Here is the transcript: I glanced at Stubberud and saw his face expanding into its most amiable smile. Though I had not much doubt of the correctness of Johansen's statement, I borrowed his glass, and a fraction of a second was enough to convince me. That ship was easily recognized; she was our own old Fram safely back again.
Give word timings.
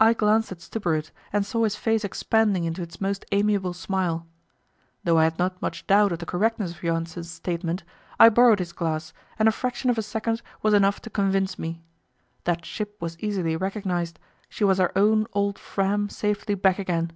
I 0.00 0.14
glanced 0.14 0.50
at 0.52 0.62
Stubberud 0.62 1.10
and 1.34 1.44
saw 1.44 1.64
his 1.64 1.76
face 1.76 2.02
expanding 2.02 2.64
into 2.64 2.80
its 2.80 2.98
most 2.98 3.26
amiable 3.30 3.74
smile. 3.74 4.26
Though 5.04 5.18
I 5.18 5.24
had 5.24 5.38
not 5.38 5.60
much 5.60 5.86
doubt 5.86 6.12
of 6.12 6.18
the 6.18 6.24
correctness 6.24 6.70
of 6.70 6.80
Johansen's 6.82 7.30
statement, 7.30 7.82
I 8.18 8.30
borrowed 8.30 8.58
his 8.58 8.72
glass, 8.72 9.12
and 9.38 9.46
a 9.50 9.52
fraction 9.52 9.90
of 9.90 9.98
a 9.98 10.02
second 10.02 10.40
was 10.62 10.72
enough 10.72 11.02
to 11.02 11.10
convince 11.10 11.58
me. 11.58 11.82
That 12.44 12.64
ship 12.64 12.96
was 13.02 13.18
easily 13.20 13.54
recognized; 13.54 14.18
she 14.48 14.64
was 14.64 14.80
our 14.80 14.92
own 14.96 15.26
old 15.34 15.58
Fram 15.58 16.08
safely 16.08 16.54
back 16.54 16.78
again. 16.78 17.12